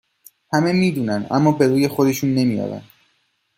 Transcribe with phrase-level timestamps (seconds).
[0.53, 2.81] همه می دونن اما به روی خودشون نمیارن